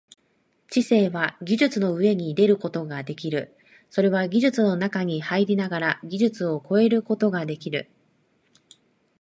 [0.71, 3.55] 知性は技術の上に出ることができる、
[3.91, 7.87] それは技術の中に入りながら技術を超えることができる。